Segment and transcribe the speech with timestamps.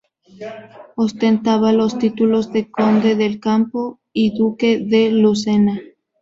[0.95, 5.79] Ostentaba los títulos de conde del Campo y duque de Lucena.